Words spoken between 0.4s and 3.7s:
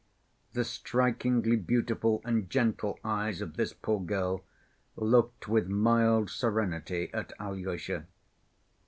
The strikingly beautiful and gentle eyes of